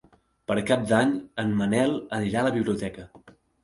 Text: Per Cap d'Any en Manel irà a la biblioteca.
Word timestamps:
Per 0.51 0.55
Cap 0.69 0.87
d'Any 0.93 1.13
en 1.45 1.53
Manel 1.61 1.97
irà 2.33 2.43
a 2.45 2.51
la 2.53 2.59
biblioteca. 2.61 3.11